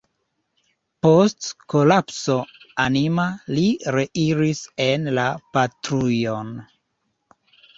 [1.05, 2.37] Post kolapso
[2.85, 3.67] anima li
[3.99, 5.27] reiris en la
[5.59, 6.51] patrujon.